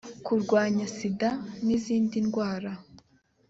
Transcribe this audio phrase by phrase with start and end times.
[0.25, 1.29] kurwanya sida
[1.65, 2.71] n izindi ndwara